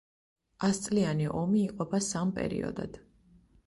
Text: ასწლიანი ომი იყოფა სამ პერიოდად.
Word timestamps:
ასწლიანი 0.67 1.29
ომი 1.43 1.63
იყოფა 1.69 2.03
სამ 2.09 2.37
პერიოდად. 2.43 3.03